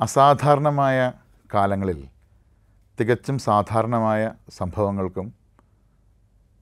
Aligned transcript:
അസാധാരണമായ 0.00 1.12
കാലങ്ങളിൽ 1.54 2.08
തികച്ചും 3.00 3.38
സാധാരണമായ 3.38 4.32
സംഭവങ്ങൾക്കും 4.48 5.34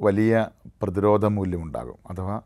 വലിയ 0.00 0.46
പ്രതിരോധ 0.82 1.26
മൂല്യമുണ്ടാകും 1.26 1.98
അഥവാ 2.10 2.40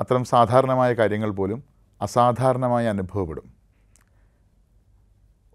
അത്തരം 0.00 0.24
സാധാരണമായ 0.24 0.92
കാര്യങ്ങൾ 0.92 1.30
പോലും 1.30 1.64
അസാധാരണമായി 2.02 2.86
അനുഭവപ്പെടും. 2.86 3.54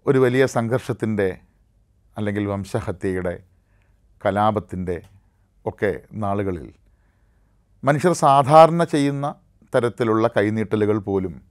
ഒരു 0.06 0.18
വലിയ 0.18 0.46
സംഘർഷത്തിന്റെ 0.46 1.38
അല്ലെങ്കിൽ 2.18 2.46
വംശഹത്യയുടെ 2.46 3.42
കലാപത്തിന്റെ 4.26 5.02
ഒക്കെ 5.66 6.00
നാളുകളിൽ 6.12 6.72
മനുഷ്യർ 7.84 8.12
സാധാരണ 8.12 8.84
ചെയ്യുന്ന 8.84 9.34
തരത്തിലുള്ള 9.74 10.30
കൈനീട്ടലുകൾ 10.36 10.98
പോലും 10.98 11.42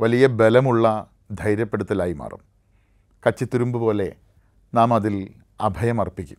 വലിയ 0.00 0.26
ബലമുള്ള 0.26 1.10
ധൈര്യപ്പെടുത്തലായി 1.32 2.12
മാറും. 2.12 2.49
കച്ചിത്തുരുമ്പ് 3.26 3.78
പോലെ 3.78 4.16
നാം 4.74 4.94
അതിൽ 4.94 5.34
അഭയമർപ്പിക്കും 5.60 6.36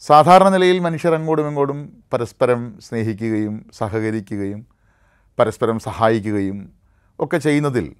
സാധാരണ 0.00 0.48
നിലയിൽ 0.48 0.78
മനുഷ്യർ 0.78 1.14
അങ്ങോട്ടും 1.14 1.48
ഇങ്ങോട്ടും 1.48 2.02
പരസ്പരം 2.12 2.80
സ്നേഹിക്കുകയും 2.80 3.70
സഹകരിക്കുകയും 3.72 4.66
പരസ്പരം 5.38 5.78
സഹായിക്കുകയും 5.78 6.72
ഒക്കെ 7.18 7.36
ചെയ്യുന്നതിൽ 7.36 7.96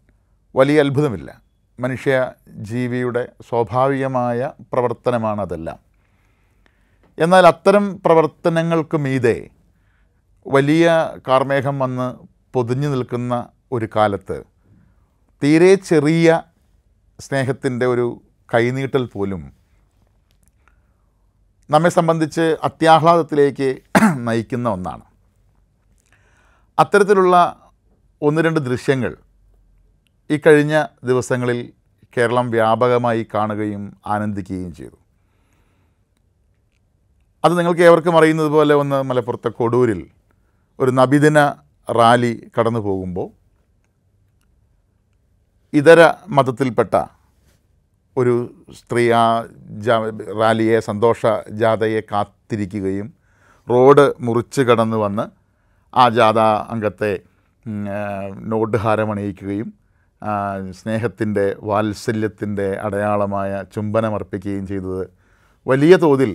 വലിയ 0.54 0.80
അത്ഭുതമില്ല. 0.80 1.42
മനുഷ്യ 1.80 2.32
ജീവിയുടെ 2.48 3.28
സ്വാഭാവികമായ 3.48 4.52
പ്രവർത്തനമാണതെല്ലാം. 4.72 5.78
എന്നാൽ 7.18 7.46
അത്തരം 7.46 8.02
പ്രവർത്തനങ്ങൾക്ക് 8.06 8.96
മീതെ 8.96 9.50
വലിയ 10.46 11.12
കാർമേഘം 11.28 11.78
വന്ന് 11.78 12.06
പൊതിഞ്ഞു 12.54 12.88
നിൽക്കുന്ന 12.88 13.48
ഒരു 13.72 13.88
കാലത്ത് 13.96 14.44
തീരെ 15.42 15.74
ചെറിയ 15.74 16.42
സ്നേഹത്തിന്റെ 17.24 17.86
ഒരു 17.86 18.06
കൈനീട്ടൽ 18.48 19.04
പോലും 19.14 19.42
നമ്മെ 21.70 21.90
സംബന്ധിച്ച് 21.98 22.44
അത്യാഹ്ലാദത്തിലേക്ക് 22.68 23.68
നയിക്കുന്ന 24.26 24.68
ഒന്നാണ്. 24.68 25.04
അത്തരത്തിലുള്ള 26.78 27.36
ഒന്ന് 28.22 28.40
രണ്ട് 28.42 28.60
ദൃശ്യങ്ങൾ 28.68 29.12
ഈ 30.30 30.36
കഴിഞ്ഞ 30.46 30.74
ദിവസങ്ങളിൽ 31.04 31.60
കേരളം 32.16 32.46
വ്യാപകമായി 32.50 33.22
കാണുകയും 33.34 33.84
ആനന്ദിക്കുകയും 34.06 34.72
ചെയ്തു. 34.74 34.96
അത് 37.44 37.52
നിങ്ങൾക്ക് 37.58 37.82
ഏവർക്കും 37.88 38.16
അറിയുന്നത് 38.18 38.50
പോലെ 38.56 38.74
ഒന്ന് 38.74 38.98
മലപ്പുറത്തെ 39.10 39.50
കൊടൂരിൽ 39.58 40.00
ഒരു 40.78 40.90
നബിദിന 40.90 41.38
റാലി 41.88 42.32
കടന്നു 42.56 42.80
പോകുമ്പോൾ 42.80 43.28
ഇതര 45.72 46.00
മതത്തിൽപ്പെട്ട 46.28 46.94
ഒരു 48.16 48.32
സ്ത്രീ 48.78 49.12
ആ 49.12 49.22
റാലിയെ 50.40 50.78
സന്തോഷ 50.80 51.20
ജാഥയെ 51.50 52.00
കാത്തിരിക്കുകയും 52.00 53.06
റോഡ് 53.68 54.04
മുറിച്ച് 54.20 54.60
കടന്നു 54.60 54.96
വന്ന് 54.96 55.24
ആ 55.94 56.08
ജാഥ 56.08 56.38
അംഗത്തെ 56.74 57.12
നോട്ടുഹാരമണിയിക്കുകയും 58.44 59.68
സ്നേഹത്തിന്റെ 60.70 61.56
വാത്സല്യത്തിന്റെ 61.62 62.68
അടയാളമായ 62.82 63.62
ചുംബനമർപ്പിക്കുകയും 63.74 64.66
ചെയ്തത് 64.66 65.02
വലിയ 65.66 65.96
തോതിൽ 65.96 66.32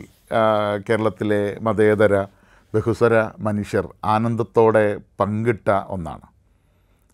കേരളത്തിലെ 0.89 1.41
മതേതര 1.61 2.15
ബഹുസ്വര 2.73 3.15
മനുഷ്യർ 3.39 3.85
ആനന്ദത്തോടെ 4.05 4.85
പങ്കിട്ട 5.19 5.69
ഒന്നാണ്. 5.87 6.25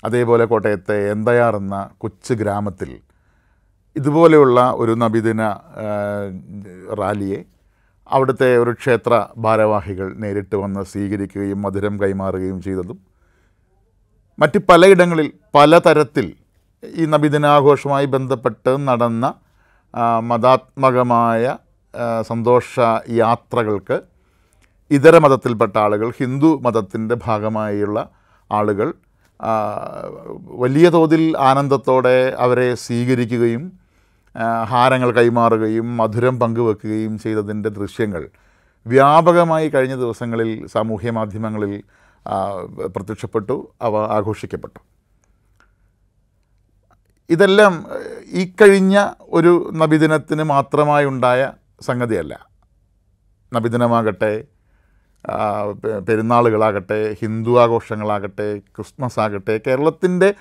അതേപോലെ 0.04 0.46
കോട്ടയത്തെ 0.46 0.98
എന്തയാർ 1.12 1.56
എന്ന 1.56 1.78
കൊച്ചു 1.98 2.34
ഗ്രാമത്തിൽ 2.34 2.92
ഇതുപോലെയുള്ള 3.96 4.60
ഒരു 4.74 4.94
നബിദിന 4.96 5.42
റാലിയെ 6.94 7.40
അവിടുത്തെ 8.10 8.50
ഒരു 8.58 8.72
ക്ഷേത്ര 8.72 9.14
ഭാരവാഹികൾ 9.38 10.08
നേരിട്ട് 10.14 10.56
വന്ന് 10.56 10.82
സ്വീകരിക്കുകയും 10.84 11.62
മധുരം 11.62 11.96
കൈമാറുകയും 12.02 12.58
ചെയ്തതും 12.62 12.98
മറ്റ് 14.40 14.60
പലയിടങ്ങളിൽ 14.70 15.28
പലതരത്തിൽ 15.56 16.28
ഈ 16.84 17.06
നബിദിനാഘോഷവുമായി 17.06 18.06
ബന്ധപ്പെട്ട് 18.06 18.72
നടന്ന 18.88 19.26
മതാത്മകമായ 20.24 21.44
സന്തോഷ 22.22 22.80
യാത്രകൾക്ക് 23.16 23.98
ഇതര 24.92 25.18
മതത്തിൽപ്പെട്ട 25.18 25.76
ആളുകൾ 25.78 26.10
ഹിന്ദു 26.18 26.50
മതത്തിന്റെ 26.62 27.16
ഭാഗമായുള്ള 27.26 28.00
ആളുകൾ 28.52 28.88
വലിയ 30.64 30.90
തോതിൽ 30.90 31.38
ആനന്ദത്തോടെ 31.38 32.18
അവരെ 32.46 32.76
സ്വീകരിക്കുകയും 32.76 33.64
ഹാരങ്ങൾ 34.64 35.12
കൈമാറുകയും 35.12 35.98
മധുരം 35.98 36.40
പങ്കുവെക്കുകയും 36.40 37.20
ചെയ്തതിന്റെ 37.20 37.70
ദൃശ്യങ്ങൾ 37.70 38.24
വ്യാപകമായി 38.86 39.70
കഴിഞ്ഞ 39.70 39.96
ദിവസങ്ങളിൽ 39.96 40.68
സാമൂഹ്യ 40.68 41.12
മാധ്യമങ്ങളിൽ 41.12 41.84
പ്രത്യക്ഷപ്പെട്ടു 42.96 43.56
അവ 43.82 43.96
ആഘോഷിക്കപ്പെട്ടു. 44.18 44.80
ഇതെല്ലാം 47.30 47.74
ഈ 48.40 48.44
കഴിഞ്ഞ 48.62 48.96
ഒരു 49.38 49.74
നബിദിനത്തിന് 49.76 50.44
മാത്രമായി 50.44 51.06
ഉണ്ടായ 51.06 51.52
സംഗതിയല്ല. 51.82 52.34
നബിദിനമാകട്ടെ 53.54 54.34
പെരുന്നാളുകളാകട്ടെ 56.08 57.16
ഹിന്ദു 57.22 57.60
ആഘോഷങ്ങളാകട്ടെ 57.60 58.60
ക്രിസ്മസ് 58.60 59.20
ആകട്ടെ 59.20 59.62
കേരളത്തിന്റെ 59.68 60.34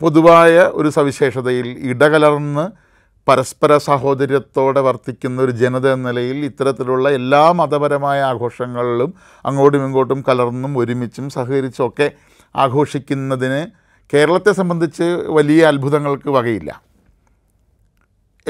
പൊതുവായ 0.00 0.70
ഒരു 0.72 0.88
സവിശേഷതയിൽ 0.88 1.78
ഇടകലർന്ന് 1.82 2.88
പരസ്പര 3.28 3.76
സഹോദര്യത്തോടെ 3.78 4.80
വർത്തിക്കുന്ന 4.80 5.42
ഒരു 5.42 5.50
ജനത 5.50 5.92
എന്ന 5.92 6.08
നിലയിൽ 6.08 6.36
ഇത്തരത്തിലുള്ള 6.44 7.10
എല്ലാ 7.10 7.52
മതപരമായ 7.52 8.22
ആഘോഷങ്ങളിലും 8.22 9.14
അങ്ങോട്ടും 9.44 9.84
ഇങ്ങോട്ടും 9.86 10.24
കലർന്നും 10.28 10.78
ഒരുമിച്ചും 10.78 11.30
സഹകരിച്ചും 11.30 11.86
ഒക്കെ 11.86 12.12
ആഘോഷിക്കുന്നതിന് 12.56 13.66
കേരളത്തെ 14.12 14.52
സംബന്ധിച്ച് 14.52 15.04
വലിയ 15.28 15.66
അത്ഭുതങ്ങൾക്ക് 15.66 16.30
വകയില്ല. 16.30 16.82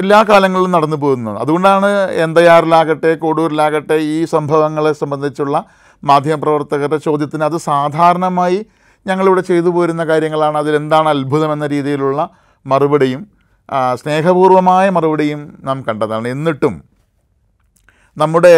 എല്ലാ 0.01 0.19
കാലങ്ങളിലും 0.29 0.71
നടന്നു 0.71 0.95
പോകുന്നത്. 0.95 1.37
അതുകൊണ്ടാണ് 1.37 1.87
എന്തയാറിലാകട്ടെ 2.25 3.15
കോടൂരിലാകട്ടെ 3.15 3.93
ഈ 3.93 4.25
സംഭവങ്ങളെ 4.25 4.93
സംബന്ധിച്ചുള്ള 4.93 5.57
മാധ്യമപ്രവർത്തകരുടെ 6.03 6.97
ചോദ്യത്തിന് 6.97 7.43
അത് 7.43 7.57
സാധാരണമായി 7.57 8.59
ഞങ്ങളിവിടെ 9.07 9.41
ചെയ്തു 9.41 9.69
പോരുന്ന 9.69 10.03
കാര്യങ്ങളാണ്. 10.05 10.57
അതിലെന്താണ് 10.57 11.09
അത്ഭുതം 11.09 11.53
എന്ന 11.53 11.67
രീതിയിലുള്ള 11.67 12.29
മറുപടിയും 12.65 13.27
സ്നേഹപൂർവമായ 13.95 14.89
മറുപടിയും 14.89 15.41
നാം 15.63 15.77
കണ്ടതാണ്. 15.87 16.27
എന്നിട്ടും 16.27 16.75
നമ്മുടെ 18.17 18.53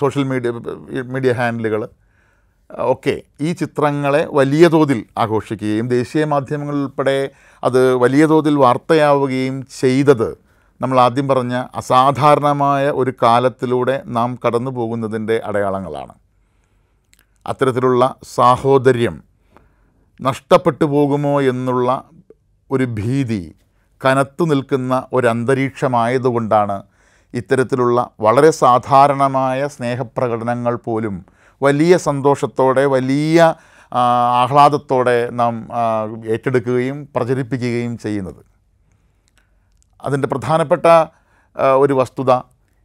സോഷ്യൽ 0.00 0.24
മീഡിയ 0.24 0.50
മീഡിയ 1.14 1.32
ഹാൻഡിലുകൾ 1.32 1.82
ഒക്കെ 2.78 3.22
ഈ 3.40 3.52
ചിത്രങ്ങളെ 3.52 4.26
വലിയ 4.30 4.68
തോതിൽ 4.68 5.04
ആഘോഷിക്കുകയും 5.18 5.88
ദേശീയ 5.88 6.24
മാധ്യമങ്ങളിൽ 6.24 6.78
ഉൾപ്പെടെ 6.78 7.30
അത് 7.64 7.94
വലിയ 7.94 8.26
തോതിൽ 8.26 8.54
വാർത്തയാവുകയും 8.56 9.66
ചെയ്തത് 9.80 10.38
നമ്മൾ 10.80 11.00
ആദ്യം 11.00 11.28
പറഞ്ഞ 11.28 11.64
അസാധാരണമായ 11.74 12.90
ഒരു 12.90 13.12
കാലത്തിലൂടെ 13.22 14.02
നാം 14.06 14.38
കടന്നു 14.46 14.70
പോകുന്നതിന്റെ 14.70 15.42
അടയാളങ്ങളാണ്. 15.44 16.12
അത്തരത്തിലുള്ള 17.46 18.14
സാഹോദര്യം 18.34 19.22
നഷ്ടപ്പെട്ടു 20.20 20.84
പോകുമോ 20.84 21.40
എന്നുള്ള 21.40 22.04
ഒരു 22.70 22.84
ഭീതി 22.84 23.54
കനത്തു 24.04 24.44
നിൽക്കുന്ന 24.44 25.06
ഒരു 25.12 25.26
അന്തരീക്ഷമായതുകൊണ്ടാണ് 25.26 26.82
ഇത്തരത്തിലുള്ള 27.34 28.10
വളരെ 28.20 28.50
സാധാരണമായ 28.50 29.68
സ്നേഹപ്രകടനങ്ങൾ 29.68 30.74
പോലും 30.76 31.26
വലിയ 31.62 31.96
സന്തോഷത്തോടെ 31.96 32.86
വലിയ 32.86 33.54
ആഹ്ലാദത്തോടെ 34.42 35.30
നാം 35.30 35.54
ഏറ്റെടുക്കുകയും 36.26 37.08
പ്രചരിപ്പിക്കുകയും 37.16 37.98
ചെയ്യുന്നത്. 37.98 38.42
അതിന്റെ 40.04 40.28
പ്രധാനപ്പെട്ട 40.28 40.86
ഒരു 41.78 41.92
വസ്തുത 41.92 42.32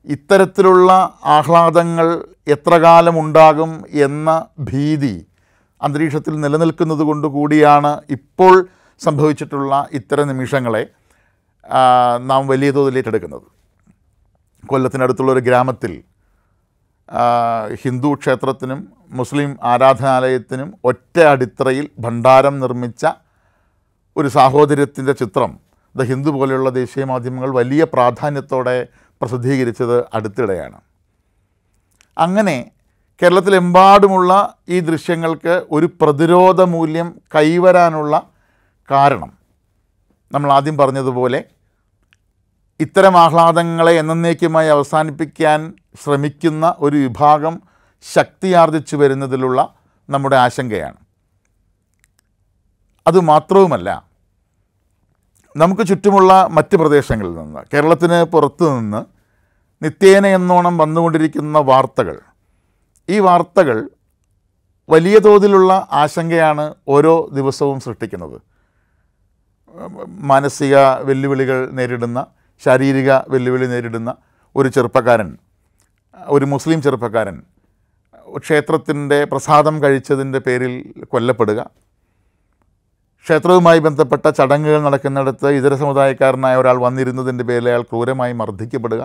ഇത്തരത്തിലുള്ള 0.06 0.92
ആഹ്ലാദങ്ങൾ 1.26 2.08
എത്ര 2.48 2.74
കാലം 2.78 3.20
ഉണ്ടാകും 3.20 3.84
എന്ന 3.94 4.30
ഭീതി 4.60 5.26
അന്തരീക്ഷത്തിൽ 5.82 6.34
നിലനിൽക്കുന്നത് 6.42 7.00
കൊണ്ട് 7.00 7.28
കൂടിയാണ് 7.28 8.02
ഇപ്പോൾ 8.10 8.68
സംഭവിച്ചിട്ടുള്ള 9.00 9.88
ഇത്തരം 9.92 10.28
നിമിഷങ്ങളെ 10.28 10.84
നാം 12.18 12.48
വലിയ 12.48 12.72
തോതിൽ 12.72 12.98
ഏറ്റെടുക്കുന്നത്. 12.98 13.48
കൊല്ലത്തിനടുത്തുള്ള 14.68 15.32
ഒരു 15.32 15.40
ഗ്രാമത്തിൽ 15.40 16.04
ഹിന്ദു 17.84 18.14
ക്ഷേത്രത്തിനും 18.14 18.94
മുസ്ലിം 19.10 19.58
ആരാധനാലയത്തിനും 19.64 20.74
ഒറ്റ 20.84 21.20
അടിത്തറയിൽ 21.20 21.90
ഭണ്ഡാരം 22.00 22.60
നിർമ്മിച്ച 22.60 23.06
ഒരു 24.18 24.28
സാഹോദര്യത്തിന്റെ 24.28 25.14
ചിത്രം 25.14 25.60
ദ 25.96 26.04
ഹിന്ദു 26.04 26.30
പോലെയുള്ള 26.30 26.70
ദേശീയ 26.70 27.04
മാധ്യമങ്ങൾ 27.04 27.50
വലിയ 27.50 27.84
പ്രാധാന്യത്തോടെ 27.84 28.88
പ്രസിദ്ധീകരിച്ചത് 29.22 30.06
അടുത്തിടെയാണ്. 30.14 30.80
അങ്ങനെ 32.18 32.72
കേരളത്തിലെമ്പാടുമുള്ള 33.22 34.56
ഈ 34.70 34.80
ദൃശ്യങ്ങൾക്ക് 34.80 35.66
ഒരു 35.72 35.90
പ്രതിരോധ 36.02 36.62
മൂല്യം 36.62 37.16
കൈവരാനുള്ള 37.36 38.24
കാരണം 38.92 39.38
നമ്മൾ 40.32 40.52
ആദ്യം 40.52 40.78
പറഞ്ഞതുപോലെ 40.78 41.44
ഇത്തരം 42.80 43.18
ആഹ്ലാദങ്ങളെ 43.18 43.92
എന്നേക്കുമായി 43.92 44.68
അവസാനിപ്പിക്കാൻ 44.68 45.74
ശ്രമിക്കുന്ന 46.04 46.76
ഒരു 46.80 46.98
വിഭാഗം 46.98 47.62
ശക്തിയാർജിച്ചു 48.02 48.96
വരുന്നതിലുള്ള 48.96 49.76
നമ്മുടെ 50.10 50.36
ആശങ്കയാണ്. 50.36 50.98
അതുമാത്രവുമല്ല 53.08 53.90
നമുക്ക് 55.58 55.88
ചുറ്റുമുള്ള 55.88 56.48
മറ്റ് 56.52 56.76
പ്രദേശങ്ങളിൽ 56.78 57.34
നിന്ന് 57.34 57.60
കേരളത്തിന് 57.74 58.24
പുറത്തു 58.24 58.66
നിന്ന് 58.80 59.06
നിത്യേന 59.84 60.26
എന്നോണം 60.26 60.78
വന്നുകൊണ്ടിരിക്കുന്ന 60.78 61.58
വാർത്തകൾ 61.58 62.20
ഈ 63.10 63.20
വാർത്തകൾ 63.20 63.90
വലിയ 64.90 65.20
തോതിലുള്ള 65.20 65.88
ആശങ്കയാണ് 65.92 66.76
ഓരോ 66.88 67.30
ദിവസവും 67.34 67.80
സൃഷ്ടിക്കുന്നത്. 67.80 68.42
മാനസിക 70.08 70.78
വെല്ലുവിളികൾ 70.78 71.70
നേരിടുന്ന 71.72 72.26
ശാരീരിക 72.64 73.12
വെല്ലുവിളി 73.12 73.68
നേരിടുന്ന 73.68 74.16
ഒരു 74.56 74.70
ചെറുപ്പക്കാരൻ 74.70 75.38
ഒരു 76.16 76.46
മുസ്ലിം 76.46 76.82
ചെറുപ്പക്കാരൻ 76.82 77.38
ക്ഷേത്രത്തിന്റെ 78.38 79.18
പ്രസാദം 79.24 79.76
കഴിച്ചതിന്റെ 79.84 80.40
പേരിൽ 80.40 80.74
കൊല്ലപ്പെടുക 81.08 81.70
ക്ഷേത്രവുമായി 83.26 83.80
ബന്ധപ്പെട്ട 83.80 84.26
ചടങ്ങുകൾ 84.28 84.82
നടക്കുന്നിടത്ത് 84.82 85.48
ഇതര 85.50 85.76
സമുദായക്കാരനായ 85.76 86.56
ഒരാൾ 86.56 86.78
വന്നിരുന്നതിന്റെ 86.78 87.44
പേരിൽ 87.44 87.70
അയാൾ 87.70 87.82
ക്രൂരമായി 87.82 88.34
മർദ്ദിക്കപ്പെടുക. 88.34 89.04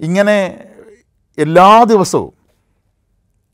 ഇങ്ങനെ 0.00 0.36
എല്ലാ 1.38 1.84
ദിവസവും 1.84 2.32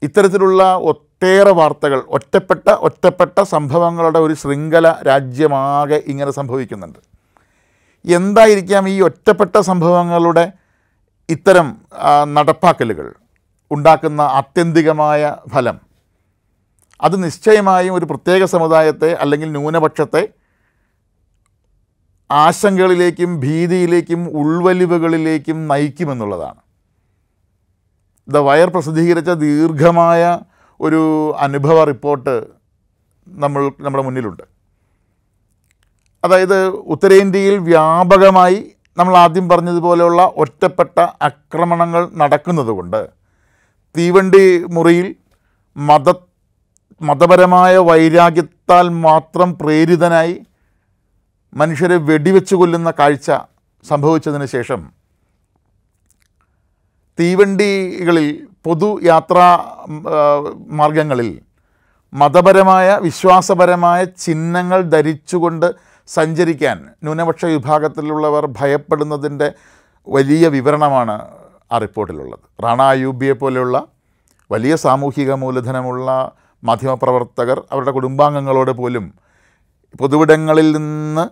ഇത്തരത്തിലുള്ള 0.03 0.63
ഒട്ടേറെ 0.91 1.51
വാർത്തകൾ 1.51 2.03
ഒറ്റപ്പെട്ട 2.09 2.69
ഒറ്റപ്പെട്ട 2.89 3.41
സംഭവങ്ങളുടെ 3.55 4.19
ഒരു 4.19 4.35
ശൃംഖല 4.35 4.87
രാജ്യമാകെ 5.11 5.99
ഇങ്ങനെ 6.07 6.31
സംഭവിക്കുന്നുണ്ട്. 6.31 7.01
എന്തായിരിക്കാം 8.05 8.89
ഈ 8.89 9.03
ഒറ്റപ്പെട്ട 9.03 9.57
സംഭവങ്ങളുടെ 9.61 10.53
ഇത്തരം 11.31 11.77
നടപ്പാക്കലുകൾ? 12.35 13.15
ഉണ്ടാക്കുന്ന 13.71 14.21
ആത്യന്തികമായ 14.21 15.37
ഫലം. 15.49 15.81
അത് 17.01 17.25
നിശ്ചയമായും 17.25 17.95
ഒരു 17.95 18.05
പ്രത്യേക 18.05 18.45
സമുദായത്തെ 18.45 19.15
അല്ലെങ്കിൽ 19.15 19.51
ന്യൂനപക്ഷത്തെ 19.51 20.29
ആശങ്കകളിലേക്കും 22.31 23.41
ഭീതിയിലേക്കും 23.41 24.39
ഉൾവലിവുകളിലേക്കും 24.39 25.69
നയിക്കുമെന്നുള്ളതാണ്. 25.69 26.61
ദ 28.29 28.37
വയർ 28.37 28.69
പ്രസിദ്ധീകരിച്ച 28.71 29.31
ദീർഘമായ 29.31 30.39
ഒരു 30.81 31.33
അനുഭവ 31.39 31.85
റിപ്പോർട്ട് 31.85 32.47
നമ്മൾ 33.29 33.73
നമ്മുടെ 33.81 34.05
മുന്നിലുണ്ട്. 34.05 34.52
അതായത് 36.25 36.59
ഉത്തരേന്ത്യയിൽ 36.87 37.57
വ്യാപകമായി 37.61 38.59
നമ്മൾ 38.97 39.15
ആദ്യം 39.17 39.47
പറഞ്ഞതുപോലെയുള്ള 39.49 40.23
ഒറ്റപ്പെട്ട 40.37 40.99
ആക്രമണങ്ങൾ 41.23 42.03
നടക്കുന്നതുകൊണ്ട് 42.17 43.01
തീവണ്ടി 43.95 44.45
മുറിയിൽ 44.67 45.09
മത 45.77 46.11
മതപരമായ 47.01 47.77
വൈരാഗ്യത്താൽ 47.83 48.89
മാത്രം 49.01 49.49
പ്രേരിതനായി 49.53 50.35
മനുഷ്യരെ 51.53 51.97
വെടിവെച്ച് 52.03 52.55
കൊല്ലുന്ന 52.55 52.91
കാഴ്ച 52.99 53.31
സംഭവിച്ചതിന് 53.85 54.47
ശേഷം 54.47 54.83
തീവണ്ടികളിൽ 57.19 58.29
പൊതുയാത്രാ 58.65 59.47
യാത്രാ 59.47 59.47
മാർഗങ്ങളിൽ 60.71 61.31
മതപരമായ 62.13 62.87
വിശ്വാസപരമായ 63.03 64.01
ചിഹ്നങ്ങൾ 64.19 64.81
ധരിച്ചുകൊണ്ട് 64.91 65.69
സഞ്ചരിക്കാൻ. 66.09 66.79
ന്യൂനപക്ഷ 67.03 67.45
വിഭാഗത്തിലുള്ളവർ 67.45 68.47
ഭയപ്പെടുന്നതിന്റെ 68.47 69.53
വലിയ 70.09 70.49
വിവരണമാണ് 70.49 71.29
ആ 71.73 71.79
റിപ്പോർട്ടിലുള്ളത്. 71.79 72.65
റാണ 72.65 72.83
അയൂബിയെ 72.83 73.33
പോലെയുള്ള 73.33 73.87
വലിയ 74.51 74.77
സാമൂഹിക 74.77 75.33
മൂലധനമുള്ള 75.33 76.33
മാധ്യമപ്രവർത്തകർ 76.65 77.63
അവരുടെ 77.73 77.91
കുടുംബാംഗങ്ങളോട് 77.91 78.71
പോലും 78.71 79.15
പൊതുവിടങ്ങളിൽ 80.01 80.77
നിന്ന് 80.77 81.25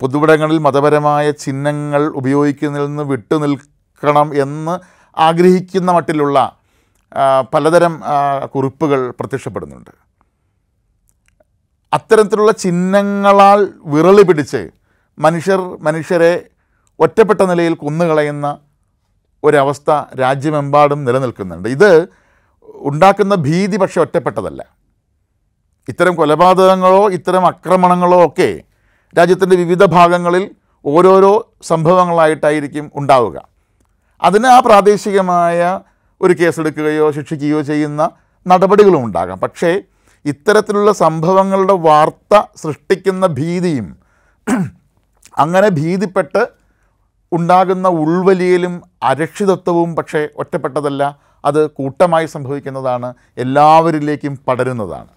പൊതുവിടങ്ങളിൽ 0.00 0.58
മതപരമായ 0.58 1.30
ചിഹ്നങ്ങൾ 1.30 2.02
ഉപയോഗിക്കുന്നതിൽ 2.06 2.86
നിന്ന് 2.86 3.02
വിട്ടുനിൽക്കണം 3.02 4.42
എന്ന് 4.42 4.78
ആഗ്രഹിക്കുന്ന 5.18 5.92
മട്ടിലുള്ള 5.92 6.56
പലതരം 7.54 8.00
കുറിപ്പുകൾ 8.54 9.10
പ്രത്യക്ഷപ്പെടുന്നുണ്ട്. 9.10 10.05
അത്തരത്തിലുള്ള 11.92 12.52
ചിഹ്നങ്ങളാൽ 12.52 13.68
വിറളി 13.84 14.22
പിടിച്ച് 14.22 14.70
മനുഷ്യർ 15.18 15.78
മനുഷ്യരെ 15.80 16.46
ഒറ്റപ്പെട്ട 16.98 17.40
നിലയിൽ 17.40 17.74
കൊന്നുകളയുന്ന 17.74 18.58
ഒരവസ്ഥ 19.44 20.18
രാജ്യമെമ്പാടും 20.20 21.04
നിലനിൽക്കുന്നുണ്ട്. 21.04 21.68
ഇത് 21.68 22.06
ഉണ്ടാക്കുന്ന 22.74 23.34
ഭീതി 23.34 23.76
പക്ഷെ 23.76 24.00
ഒറ്റപ്പെട്ടതല്ല. 24.00 24.66
ഇത്തരം 25.88 26.14
കൊലപാതകങ്ങളോ 26.14 27.10
ഇത്തരം 27.10 27.46
ആക്രമണങ്ങളോ 27.46 28.26
ഒക്കെ 28.26 28.62
രാജ്യത്തിന്റെ 29.18 29.56
വിവിധ 29.56 29.84
ഭാഗങ്ങളിൽ 29.84 30.50
ഓരോരോ 30.84 31.52
സംഭവങ്ങളായിട്ടായിരിക്കും 31.62 32.92
ഉണ്ടാവുക. 32.94 33.48
അതിന് 34.22 34.46
ആ 34.46 34.60
പ്രാദേശികമായ 34.60 35.80
ഒരു 36.20 36.32
കേസെടുക്കുകയോ 36.32 37.10
ശിക്ഷിക്കുകയോ 37.10 37.60
ചെയ്യുന്ന 37.60 38.10
നടപടികളും 38.46 39.04
ഉണ്ടാകാം. 39.04 39.40
പക്ഷേ 39.40 39.82
ഇത്തരത്തിലുള്ള 40.26 40.92
സംഭവങ്ങളുടെ 40.92 41.72
വാർത്ത 41.72 42.34
സൃഷ്ടിക്കുന്ന 42.56 43.26
ഭീതിയും 43.38 43.86
അങ്ങനെ 45.38 45.68
ഭീതിപ്പെട്ട് 45.68 46.42
ഉണ്ടാകുന്ന 47.32 47.88
ഉൾവലിയലും 47.88 48.74
അരക്ഷിതത്വവും 49.02 49.96
പക്ഷേ 49.96 50.28
ഒറ്റപ്പെട്ടതല്ല 50.36 51.02
അത് 51.44 51.70
കൂട്ടമായി 51.70 52.26
സംഭവിക്കുന്നതാണ് 52.26 53.08
എല്ലാവരിലേക്കും 53.38 54.38
പടരുന്നതാണ്. 54.48 55.10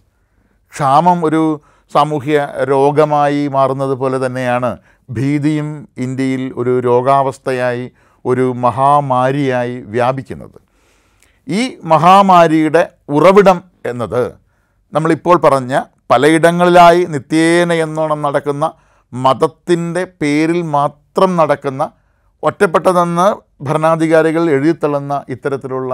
ക്ഷാമം 0.74 1.26
ഒരു 1.26 1.62
സാമൂഹ്യ 1.94 2.48
രോഗമായി 2.72 3.48
മാറുന്നത് 3.48 3.94
പോലെ 3.94 4.18
തന്നെയാണ് 4.26 4.78
ഭീതിയും 5.10 5.70
ഇന്ത്യയിൽ 5.98 6.54
ഒരു 6.58 6.80
രോഗാവസ്ഥയായി 6.80 7.92
ഒരു 8.26 8.46
മഹാമാരിയായി 8.66 9.76
വ്യാപിക്കുന്നത്. 9.96 10.60
ഈ 11.48 11.62
മഹാമാരിയുടെ 11.84 12.84
ഉറവിടം 13.10 13.62
എന്നത് 13.86 14.24
നമ്മളിപ്പോൾ 14.94 15.38
പറഞ്ഞ 15.38 15.82
പലയിടങ്ങളിലായി 16.12 17.02
നിത്യേന 17.06 17.74
എന്നോണം 17.86 18.22
നടക്കുന്ന 18.22 18.66
മതത്തിന്റെ 19.14 20.04
പേരിൽ 20.22 20.62
മാത്രം 20.78 21.36
നടക്കുന്ന 21.36 21.84
ഒറ്റപ്പെട്ടതെന്ന് 22.44 23.28
ഭരണാധികാരികൾ 23.62 24.50
എഴുതിത്തള്ളുന്ന 24.50 25.14
ഇത്തരത്തിലുള്ള 25.30 25.94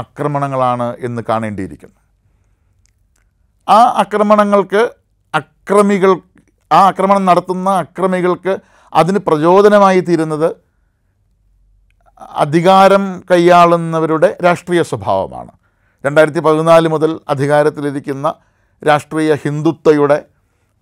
ആക്രമണങ്ങളാണ് 0.00 0.96
എന്ന് 1.06 1.22
കാണേണ്ടിയിരിക്കുന്നു. 1.28 1.96
ആ 3.68 3.80
ആക്രമണങ്ങൾക്ക് 4.02 4.82
അക്രമികൾ 5.34 6.12
ആ 6.70 6.78
ആക്രമണം 6.90 7.24
നടത്തുന്ന 7.24 7.70
അക്രമികൾക്ക് 7.84 8.52
അതിന് 8.92 9.18
പ്രചോദനമായി 9.18 10.00
തീരുന്നത് 10.00 10.48
അധികാരം 12.44 13.04
കൈയാളുന്നവരുടെ 13.30 14.38
രാഷ്ട്രീയ 14.44 14.82
സ്വഭാവമാണ്. 14.82 15.52
രണ്ടായിരത്തി 16.04 16.40
പതിനാല് 16.40 16.88
മുതൽ 16.88 17.20
അധികാരത്തിലിരിക്കുന്ന 17.28 18.28
രാഷ്ട്രീയ 18.82 19.34
ഹിന്ദുത്വയുടെ 19.42 20.18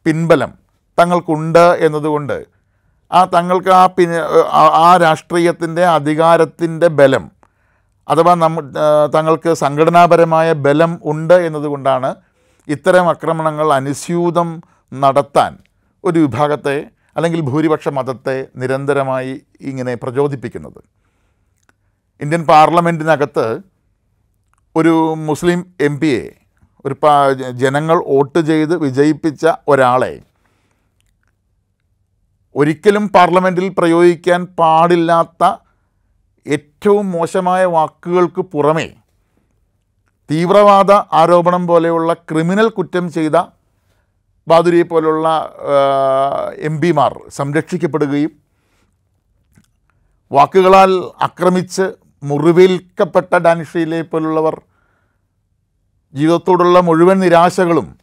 പിൻബലം 0.07 0.53
തങ്ങൾക്കുണ്ട് 0.99 1.65
എന്നതുകൊണ്ട് 1.81 2.39
ആ 3.11 3.25
തങ്ങൾക്ക് 3.25 3.71
ആ 3.75 3.85
ആ- 4.53 4.73
ആ 4.83 4.97
രാഷ്ട്രീയത്തിന്റെ 4.97 5.87
അധികാരത്തിന്റെ 5.89 6.89
ബലം 6.99 7.25
അഥവാ 8.09 8.35
നമ്മ 8.35 8.61
തങ്ങൾക്ക് 9.15 9.55
സംഘടനാപരമായ 9.55 10.53
ബലം 10.61 11.01
ഉണ്ട് 11.05 11.35
എന്നതുകൊണ്ടാണ് 11.47 12.11
ഇത്തരം 12.69 13.09
ആക്രമണങ്ങൾ 13.09 13.73
അനുസ്യൂതം 13.73 14.49
നടത്താൻ 14.93 15.53
ഒരു 16.05 16.19
വിഭാഗത്തെ 16.19 16.77
അല്ലെങ്കിൽ 17.17 17.41
ഭൂരിപക്ഷ 17.41 17.89
മതത്തെ 17.89 18.47
നിരന്തരമായി 18.57 19.33
ഇങ്ങനെ 19.61 19.95
പ്രചോദിപ്പിക്കുന്നത്. 19.95 20.81
ഇന്ത്യൻ 22.21 22.47
പാർലമെന്റിനകത്ത് 22.47 23.45
ഒരു 24.77 24.93
മുസ്ലിം 25.15 25.61
എം 25.81 25.95
പിയെ 26.01 26.21
ഒരു 26.85 26.95
ജനങ്ങൾ 27.51 27.97
വോട്ട് 28.07 28.41
ചെയ്ത് 28.41 28.75
വിജയിപ്പിച്ച 28.77 29.47
ഒരാളെ 29.69 30.13
ഒരിക്കലും 32.55 33.05
പാർലമെന്റിൽ 33.09 33.67
പ്രയോഗിക്കാൻ 33.79 34.41
പാടില്ലാത്ത 34.59 35.45
ഏറ്റവും 36.47 37.13
മോശമായ 37.13 37.65
വാക്കുകൾക്ക് 37.65 38.43
പുറമേ 38.53 38.89
തീവ്രവാദ 40.31 40.93
ആരോപണം 41.13 41.67
പോലെയുള്ള 41.67 42.13
ക്രിമിനൽ 42.29 42.69
കുറ്റം 42.69 43.13
ചെയ്ത 43.13 43.37
ബാദുരിയെ 44.47 44.85
പോലുള്ള 44.85 45.29
എം 46.59 46.81
പിമാർ 46.81 47.15
സംരക്ഷിക്കപ്പെടുകയും 47.29 48.33
വാക്കുകളാൽ 50.31 50.93
ആക്രമിച്ച് 51.21 51.87
മുറിവേൽക്കപ്പെട്ട 52.23 53.35
ഡാനിഷയിലെ 53.35 54.03
പോലുള്ളവർ 54.03 54.57
ജീവിതത്തോടുള്ള 56.15 56.81
മുഴുവൻ 56.81 57.21
നിരാശകളും 57.21 57.99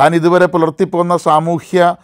താൻ 0.00 0.14
ഇതുവരെ 0.14 0.46
പുലർത്തിപ്പോന്ന 0.46 1.16
സാമൂഹ്യ 1.16 1.96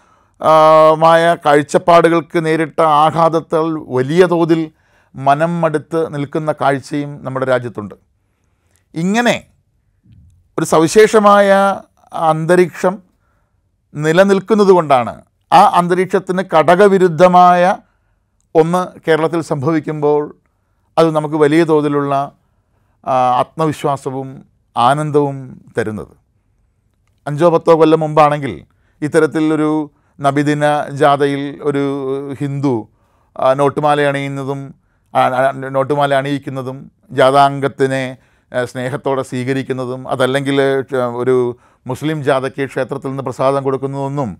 മായ 0.99 1.37
കാഴ്ചപ്പാടുകൾക്ക് 1.45 2.47
നേരിട്ട 2.47 2.81
ആഘാതത്താൽ 2.81 3.67
വലിയ 3.87 4.27
തോതിൽ 4.27 4.71
മനം 5.15 5.61
മടുത്ത് 5.61 6.15
നിൽക്കുന്ന 6.15 6.53
കാഴ്ചയും 6.61 7.25
നമ്മുടെ 7.25 7.47
രാജ്യത്തുണ്ട്. 7.47 7.95
ഇങ്ങനെ 8.95 9.37
ഒരു 10.59 10.67
സവിശേഷമായ 10.67 11.49
അന്തരീക്ഷം 12.13 12.99
നിലനിൽക്കുന്നത് 13.95 14.69
കൊണ്ടാണ് 14.69 15.15
ആ 15.53 15.63
അന്തരീക്ഷത്തിന് 15.75 16.43
ഘടകവിരുദ്ധമായ 16.55 17.77
ഒന്ന് 18.55 18.83
കേരളത്തിൽ 19.01 19.41
സംഭവിക്കുമ്പോൾ 19.41 20.23
അത് 20.99 21.17
നമുക്ക് 21.17 21.35
വലിയ 21.35 21.65
തോതിലുള്ള 21.65 22.33
ആത്മവിശ്വാസവും 23.41 24.45
ആനന്ദവും 24.77 25.61
തരുന്നത്. 25.79 26.15
അഞ്ചോ 27.27 27.49
പത്തോ 27.49 27.75
കൊല്ലം 27.75 28.01
മുമ്പാണെങ്കിൽ 28.01 28.65
ഇത്തരത്തിലൊരു 29.03 29.71
നബിദിന 30.21 30.65
ജാഥയിൽ 30.91 31.61
ഒരു 31.63 31.83
ഹിന്ദു 32.41 32.89
നോട്ടുമാല 33.57 34.01
അണിയുന്നതും 34.01 34.75
നോട്ടുമാല 35.71 36.15
അണിയിക്കുന്നതും 36.15 36.91
ജാഥാംഗത്തിനെ 37.11 38.17
സ്നേഹത്തോടെ 38.53 39.23
സ്വീകരിക്കുന്നതും 39.23 40.09
അതല്ലെങ്കിൽ 40.09 40.61
ഒരു 41.17 41.59
മുസ്ലിം 41.87 42.25
ജാഥയ്ക്ക് 42.25 42.67
ക്ഷേത്രത്തിൽ 42.67 43.09
നിന്ന് 43.09 43.23
പ്രസാദം 43.23 43.65
കൊടുക്കുന്നതൊന്നും 43.65 44.31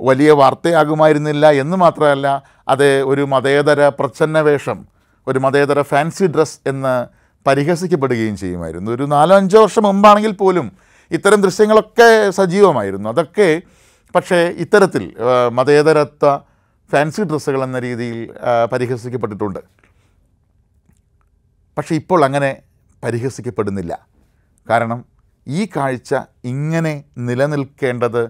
വലിയ 0.00 0.30
വാർത്തയാകുമായിരുന്നില്ല 0.32 1.50
എന്ന് 1.50 1.76
മാത്രമല്ല 1.76 2.42
അത് 2.68 3.02
ഒരു 3.02 3.22
മതേതര 3.22 3.88
പ്രച്ഛന്ന 3.88 4.40
വേഷം 4.40 4.93
ഒരു 5.26 5.38
മതേതര 5.38 5.82
ഫാൻസി 5.82 6.26
ഡ്രസ് 6.26 6.58
എന്ന് 6.66 6.94
പരിഹസിക്കപ്പെടുകയും 7.46 8.36
ചെയ്യുമായിരുന്നു. 8.36 8.90
ഒരു 8.92 9.02
നാലോ 9.02 9.36
അഞ്ചോ 9.36 9.60
വർഷം 9.62 9.82
മുമ്പാണെങ്കിൽ 9.82 10.32
പോലും 10.32 10.66
ഇത്തരം 11.10 11.40
ദൃശ്യങ്ങളൊക്കെ 11.42 12.30
സജീവമായിരുന്നു. 12.30 13.08
അതൊക്കെ 13.08 13.62
പക്ഷേ 14.14 14.38
ഇത്തരത്തിൽ 14.64 15.14
മതേതരത്വ 15.52 16.36
ഫാൻസി 16.92 17.22
ഡ്രസ്സുകൾ 17.22 17.62
എന്ന 17.64 17.78
രീതിയിൽ 17.78 18.18
പരിഹസിക്കപ്പെട്ടിട്ടുണ്ട്. 18.72 19.60
പക്ഷേ 21.78 21.94
ഇപ്പോൾ 21.94 22.24
അങ്ങനെ 22.24 22.62
പരിഹസിക്കപ്പെടുന്നില്ല. 23.04 24.08
കാരണം 24.70 25.04
ഈ 25.48 25.68
കാഴ്ച 25.76 26.14
ഇങ്ങനെ 26.44 27.04
നിലനിൽക്കേണ്ടത് 27.18 28.22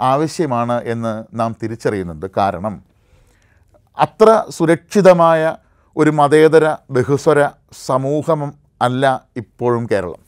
ആവശ്യമാണ് 0.00 0.84
എന്ന് 0.84 1.24
നാം 1.40 1.56
തിരിച്ചറിയുന്നുണ്ട്. 1.62 2.26
കാരണം 2.36 2.74
അത്ര 3.98 4.44
സുരക്ഷിതമായ 4.50 5.56
ഒരു 6.00 6.10
മതേതര 6.10 6.76
ബഹുസ്വര 6.90 7.40
സമൂഹം 7.86 8.40
അല്ല 8.82 9.04
ഇപ്പോഴും 9.36 9.86
കേരളം. 9.92 10.20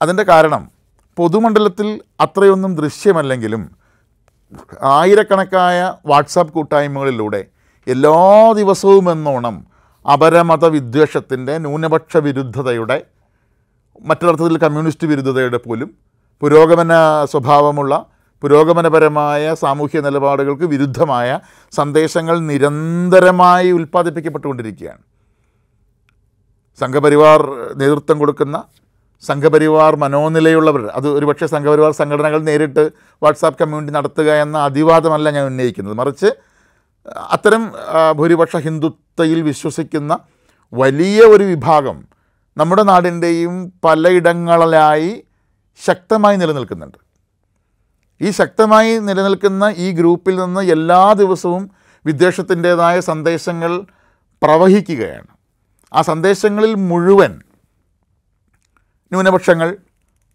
അതിന്റെ 0.00 0.22
കാരണം 0.22 0.62
പൊതുമണ്ഡലത്തിൽ 1.18 1.88
അത്രയൊന്നും 2.20 2.76
ദൃശ്യമല്ലെങ്കിലും 2.76 3.62
ആയിരക്കണക്കായ 4.92 5.78
വാട്സാപ്പ് 6.06 6.52
കൂട്ടായ്മകളിലൂടെ 6.52 7.40
എല്ലാ 7.86 8.16
ദിവസവും 8.52 9.10
എന്നോണം 9.10 9.56
അപരമത 10.04 10.64
വിദ്വേഷത്തിന്റെ 10.66 11.58
ന്യൂനപക്ഷ 11.58 12.16
വിരുദ്ധതയുടെ 12.16 12.96
മറ്റൊരർത്ഥത്തിൽ 14.00 14.58
കമ്മ്യൂണിസ്റ്റ് 14.58 15.06
വിരുദ്ധതയുടെ 15.06 15.56
പോലും 15.56 15.90
പുരോഗമന 16.42 16.92
സ്വഭാവമുള്ള 17.24 17.94
പുരോഗമനപരമായ 18.42 19.54
സാമൂഹ്യ 19.62 20.00
നിലപാടുകൾക്ക് 20.06 20.66
വിരുദ്ധമായ 20.74 21.28
സന്ദേശങ്ങൾ 21.78 22.36
നിരന്തരമായി 22.50 23.70
ഉൽപ്പാദിപ്പിക്കപ്പെട്ടുകൊണ്ടിരിക്കുകയാണ്. 23.78 25.02
സംഘപരിവാർ 26.80 27.40
നേതൃത്വം 27.80 28.16
കൊടുക്കുന്ന 28.22 28.56
സംഘപരിവാർ 29.28 29.92
മനോനിലയുള്ളവർ 30.02 30.84
അത് 30.98 31.06
ഒരുപക്ഷെ 31.16 31.46
സംഘപരിവാർ 31.46 31.92
സംഘടനകൾ 31.98 32.40
നേരിട്ട് 32.48 32.84
വാട്സാപ്പ് 33.22 33.58
കമ്മ്യൂണിറ്റി 33.60 33.92
നടത്തുക 33.96 34.30
എന്ന 34.44 34.56
അതിവാദമല്ല 34.68 35.30
ഞാൻ 35.36 35.44
ഉന്നയിക്കുന്നത്. 35.50 35.94
മറിച്ച് 36.00 36.30
അത്തരം 37.34 37.62
ഭൂരിപക്ഷ 38.18 38.56
ഹിന്ദുത്വയിൽ 38.66 39.38
വിശ്വസിക്കുന്ന 39.50 40.12
വലിയ 40.72 41.20
ഒരു 41.34 41.44
വിഭാഗം 41.52 41.96
നമ്മുടെ 42.56 42.82
നാടിന്റെയും 42.82 43.54
പലയിടങ്ങളിലായി 43.84 45.12
ശക്തമായി 45.86 46.36
നിലനിൽക്കുന്നുണ്ട്. 46.42 46.98
ഈ 48.22 48.30
ശക്തമായി 48.30 48.98
നിലനിൽക്കുന്ന 48.98 49.74
ഈ 49.76 49.92
ഗ്രൂപ്പിൽ 49.92 50.36
നിന്ന് 50.36 50.60
എല്ലാ 50.60 51.12
ദിവസവും 51.12 51.70
വിദ്വേഷത്തിന്റേതായ 52.06 53.00
സന്ദേശങ്ങൾ 53.00 53.72
പ്രവഹിക്കുകയാണ്. 54.42 55.28
ആ 55.92 56.02
സന്ദേശങ്ങളിൽ 56.02 56.74
മുഴുവൻ 56.74 57.32
ന്യൂനപക്ഷങ്ങൾ 59.12 59.76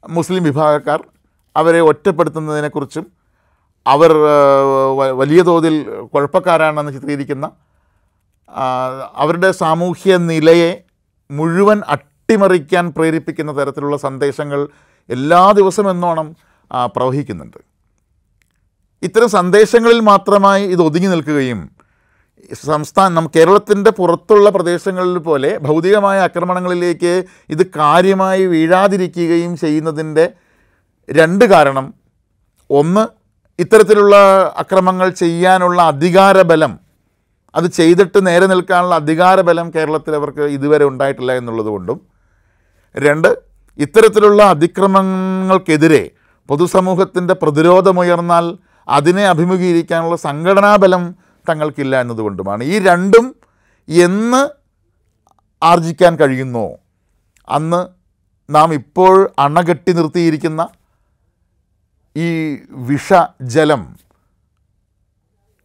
മുസ്ലിം 0.09 0.43
വിഭാഗക്കാർ 0.43 0.99
അവരെ 1.55 1.81
ഒറ്റപ്പെടുത്തുന്നതിനെക്കുറിച്ചും 1.81 3.05
അവർ 3.85 4.11
വലിയ 5.11 5.41
തോതിൽ 5.41 5.75
കുഴപ്പക്കാരാണെന്ന് 6.13 6.93
ചിത്രീകരിക്കുന്ന 6.93 7.51
അവരുടെ 9.15 9.51
സാമൂഹ്യ 9.51 10.17
നിലയെ 10.17 10.83
മുഴുവൻ 11.31 11.81
അട്ടിമറിക്കാൻ 11.87 12.93
പ്രേരിപ്പിക്കുന്ന 12.93 13.51
തരത്തിലുള്ള 13.57 13.97
സന്ദേശങ്ങൾ 13.97 14.67
എല്ലാ 15.09 15.53
ആ, 16.71 16.85
പ്രവഹിക്കുന്നുണ്ട്. 16.85 17.59
ഇത്തരം 19.03 19.29
സന്ദേശങ്ങളിൽ 19.29 19.99
മാത്രമായി 19.99 20.63
ഇത് 20.63 20.81
ഒതുങ്ങി 20.81 21.07
നിൽക്കുകയും 21.07 21.59
സംസ്ഥാനം 22.63 23.29
കേരളത്തിന്റെ 23.35 23.91
പുറത്തുള്ള 23.91 24.49
പ്രദേശങ്ങളിൽ 24.49 25.17
പോലെ 25.17 25.57
ഭൗതികമായ 25.57 26.19
ആക്രമണങ്ങളിലേക്ക് 26.19 27.23
ഇത് 27.49 27.67
കാര്യമായി 27.67 28.45
വീഴാതിരിക്കുകയും 28.45 29.57
ചെയ്യുന്നതിന്റെ 29.57 30.25
രണ്ട് 31.09 31.45
കാരണം. 31.45 31.93
ഒന്ന് 32.69 33.07
ഇത്തരത്തിലുള്ള 33.59 34.15
അക്രമങ്ങൾ 34.57 35.09
ചെയ്യാനുള്ള 35.09 35.81
അധികാരബലം. 35.81 36.79
അത് 37.55 37.67
ചെയ്തിട്ട് 37.71 38.27
നേരെ 38.27 38.45
നിൽക്കാനുള്ള 38.45 38.95
അധികാരബലം 38.95 39.71
കേരളത്തിൽ 39.75 40.15
അവർക്ക് 40.15 40.41
ഇതുവരെ 40.41 40.85
ഉണ്ടായിട്ടില്ല 40.85 41.31
എന്നുള്ളതുകൊണ്ടും 41.31 42.01
രണ്ട് 42.95 43.29
ഇത്തരത്തിലുള്ള 43.79 44.43
അതിക്രമങ്ങൾക്കെതിരെ 44.43 46.11
പൊതുസമൂഹത്തിന്റെ 46.49 47.33
പ്രതിരോധമുയർന്നാൽ 47.33 48.45
അതിനെ 48.87 49.27
അഭിമുഖീകരിക്കാനുള്ള 49.27 50.15
സംഘടനാബലം 50.15 51.15
തങ്ങൾക്കില്ല 51.49 52.01
എന്നതുകൊണ്ടുമാണ്. 52.01 52.63
ഈ 52.63 52.79
രണ്ടും 52.79 53.35
എന്ന് 53.87 54.49
ആർജിക്കാൻ 55.63 56.15
കഴിയുന്നോ? 56.15 56.77
അന്ന് 57.49 57.87
നാം 58.49 58.73
ഇപ്പോൾ 58.73 59.29
അണകെട്ടി 59.39 59.91
നിർത്തിയിരിക്കുന്ന 59.91 60.67
ഈ 62.17 62.57
വിഷജലം 62.71 63.99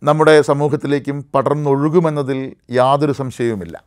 നമ്മുടെ 0.03 0.43
സമൂഹത്തിലേക്കും 0.43 1.27
പടർന്നൊഴുകുമെന്നതിൽ 1.35 2.57
യാതൊരു 2.71 3.13
സംശയവുമില്ല. 3.13 3.85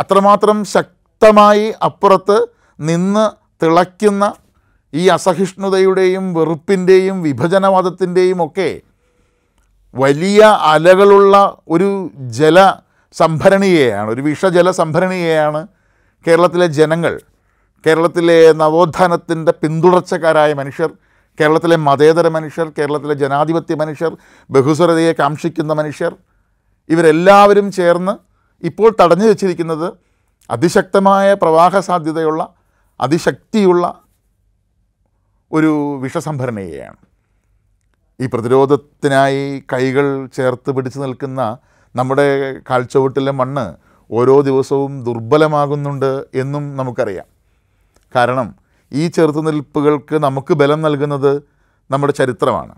അത്രമാത്രം 0.00 0.64
ശക്തമായി 0.64 1.74
അപ്പുറത്ത് 1.84 2.46
നിന്ന് 2.80 3.30
തിളയ്ക്കുന്ന 3.64 4.34
ഈ 4.92 5.02
അസഹിഷ്ണുതയുടെയും 5.08 6.24
വെറുപ്പിന്റെയും 6.34 7.16
വിഭജനവാദത്തിന്റെയും 7.22 8.40
ഒക്കെ 8.46 8.70
വലിയ 9.94 10.40
അലകളുള്ള 10.66 11.36
ഒരു 11.68 11.88
ജല 12.36 12.58
സംഭരണിയെയാണ് 13.14 14.08
ഒരു 14.10 14.22
വിഷജല 14.22 14.68
സംഭരണിയെയാണ് 14.70 15.60
കേരളത്തിലെ 16.24 16.66
ജനങ്ങൾ 16.72 17.14
കേരളത്തിലെ 17.84 18.38
നവോത്ഥാനത്തിന്റെ 18.54 19.52
പിന്തുടർച്ചക്കാരായ 19.52 20.52
മനുഷ്യർ 20.52 20.90
കേരളത്തിലെ 21.38 21.76
മതേതര 21.76 22.26
മനുഷ്യർ 22.28 22.66
കേരളത്തിലെ 22.68 23.14
ജനാധിപത്യ 23.14 23.74
മനുഷ്യർ 23.74 24.12
ബഹുസ്വരതയെ 24.50 25.12
കാക്ഷിക്കുന്ന 25.12 25.72
മനുഷ്യർ 25.72 26.12
ഇവരെല്ലാവരും 26.90 27.66
ചേർന്ന് 27.70 28.14
ഇപ്പോൾ 28.62 28.90
തടഞ്ഞു 29.00 29.26
വെച്ചിരിക്കുന്നത് 29.26 29.88
അതിശക്തമായ 30.50 31.34
പ്രവാഹ 31.34 31.80
സാധ്യതയുള്ള 31.80 32.42
അതിശക്തിയുള്ള 33.00 33.84
ഒരു 35.52 35.98
വിഷസംഭരണിയെയാണ്. 35.98 36.96
ഈ 38.20 38.26
പ്രതിരോധത്തിനായി 38.26 39.64
കൈകൾ 39.72 40.26
ചേർത്ത് 40.36 40.70
പിടിച്ചു 40.70 40.98
നിൽക്കുന്ന 40.98 41.58
നമ്മുടെ 41.96 42.26
കാൽച്ചുവട്ടിലെ 42.70 43.32
മണ്ണ് 43.32 43.64
ഓരോ 44.10 44.40
ദിവസവും 44.40 45.04
ദുർബലമാകുന്നുണ്ട് 45.04 46.24
എന്നും 46.34 46.76
നമുക്കറിയാം. 46.76 47.26
കാരണം 48.16 48.54
ഈ 48.92 49.08
ചെറുത്തുനിൽപ്പുകൾക്ക് 49.08 50.14
നമുക്ക് 50.14 50.54
ബലം 50.54 50.82
നൽകുന്നത് 50.82 51.42
നമ്മുടെ 51.90 52.12
ചരിത്രമാണ്. 52.12 52.74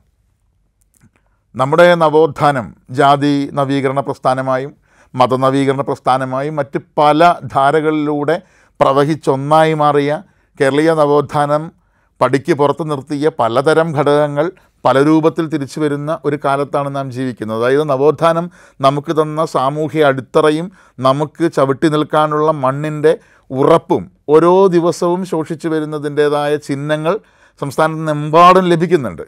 നമ്മുടെ 1.54 1.94
നവോത്ഥാനം 1.94 2.74
ജാതി 2.90 3.50
നവീകരണ 3.52 4.00
പ്രസ്ഥാനമായും 4.00 4.72
മതനവീകരണ 5.14 5.80
പ്രസ്ഥാനമായും 5.80 6.56
മറ്റ് 6.56 6.78
പല 6.98 7.34
ധാരകളിലൂടെ 7.44 8.42
പ്രവഹിച്ചൊന്നായി 8.80 9.74
മാറിയ 9.74 10.22
കേരളീയ 10.60 10.94
നവോത്ഥാനം 10.94 11.83
പടിക്ക് 12.20 12.52
പുറത്ത് 12.52 12.90
നിർത്തിയ 12.90 13.30
പലതരം 13.38 13.92
ഘടകങ്ങൾ 13.92 14.52
പല 14.84 15.02
രൂപത്തിൽ 15.02 15.48
തിരിച്ചു 15.48 15.80
വരുന്ന 15.80 16.18
ഒരു 16.24 16.38
കാലത്താണ് 16.44 16.96
നാം 16.96 17.12
ജീവിക്കുന്നത്. 17.12 17.58
അതായത് 17.58 17.90
നവോത്ഥാനം 17.90 18.50
നമുക്ക് 18.80 19.12
തന്ന 19.22 19.44
സാമൂഹ്യ 19.44 20.04
അടിത്തറയും 20.04 20.72
നമുക്ക് 20.98 21.52
ചവിട്ടി 21.52 21.88
നിൽക്കാനുള്ള 21.88 22.50
മണ്ണിന്റെ 22.50 23.18
ഉറപ്പും 23.50 24.10
ഓരോ 24.28 24.66
ദിവസവും 24.66 25.24
ശോഷിച്ചു 25.24 25.68
വരുന്നതിന്റേതായ 25.68 26.56
ചിഹ്നങ്ങൾ 26.56 27.18
സംസ്ഥാനത്ത് 27.60 27.98
നിന്നെമ്പാടും 27.98 28.68
ലഭിക്കുന്നുണ്ട്. 28.68 29.22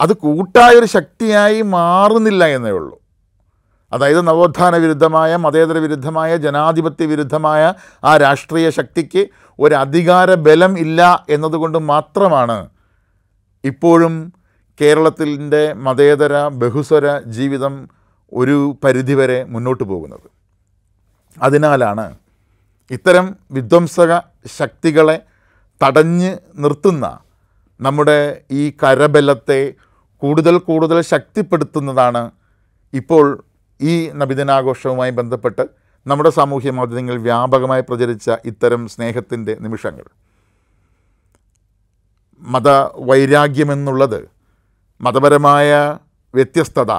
അത് 0.00 0.16
കൂട്ടായൊരു 0.16 0.86
ശക്തിയായി 0.86 1.62
മാറുന്നില്ല 1.62 2.46
എന്നേ 2.46 2.70
ഉള്ളൂ. 2.70 3.05
അതായത് 3.92 4.28
നവോത്ഥാന 4.28 4.76
വിരുദ്ധമായ 4.76 5.36
മതേതര 5.36 5.78
വിരുദ്ധമായ 5.78 6.36
ജനാധിപത്യ 6.36 7.06
വിരുദ്ധമായ 7.06 7.62
ആ 8.04 8.16
രാഷ്ട്രീയ 8.16 8.70
ശക്തിക്ക് 8.70 9.22
ഒരു 9.58 9.74
അധികാര 9.74 10.34
ബലം 10.46 10.78
ഇല്ല 10.78 11.00
എന്നതുകൊണ്ട് 11.28 11.78
മാത്രമാണ് 11.78 12.68
ഇപ്പോഴും 13.64 14.14
കേരളത്തിന്റെ 14.80 15.72
മതേതര 15.74 16.48
ബഹുസ്വര 16.48 17.06
ജീവിതം 17.26 17.74
ഒരു 18.32 18.56
പരിധിവരെ 18.84 19.44
മുന്നോട്ട് 19.44 19.84
പോകുന്നത്. 19.84 20.26
അതിനാലാണ് 21.36 22.04
ഇത്തരം 22.90 23.26
വിധ്വംസക 23.50 24.12
ശക്തികളെ 24.58 25.16
തടഞ്ഞ് 25.80 26.30
നിർത്തുന്ന 26.54 27.06
നമ്മുടെ 27.80 28.18
ഈ 28.50 28.62
കരബലത്തെ 28.82 29.60
കൂടുതൽ 30.22 30.58
കൂടുതൽ 30.58 31.00
ശക്തിപ്പെടുത്തുന്നതാണ് 31.02 32.22
ഇപ്പോൾ 32.94 33.24
ഈ 33.80 34.10
നബിദിനാഘോഷവുമായി 34.10 35.10
ബന്ധപ്പെട്ട് 35.10 35.68
നമ്മുടെ 36.06 36.30
സാമൂഹ്യ 36.30 36.70
മാധ്യമങ്ങളിൽ 36.70 37.18
വ്യാപകമായി 37.18 37.80
പ്രചരിച്ച 37.80 38.30
ഇത്തരം 38.44 38.88
സ്നേഹത്തിന്റെ 38.88 39.56
നിമിഷങ്ങൾ. 39.60 40.04
മതവൈരാഗ്യമെന്നുള്ളത് 42.40 44.28
മതപരമായ 45.00 45.98
വ്യത്യസ്തത 46.34 46.92